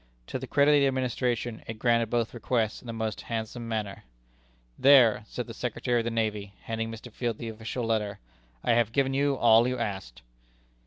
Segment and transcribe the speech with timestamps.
[0.25, 4.03] To the credit of the administration, it granted both requests in the most handsome manner.
[4.79, 7.11] "There," said the Secretary of the Navy, handing Mr.
[7.11, 8.17] Field the official letter,
[8.63, 10.23] "I have given you all you asked."